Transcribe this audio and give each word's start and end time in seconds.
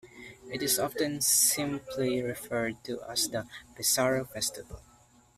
It 0.51 0.63
is 0.63 0.79
often 0.79 1.21
simply 1.21 2.23
referred 2.23 2.83
to 2.85 3.03
as 3.03 3.29
the 3.29 3.45
Pesaro 3.75 4.25
Festival. 4.27 4.81